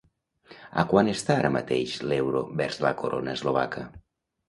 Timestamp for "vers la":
2.65-2.97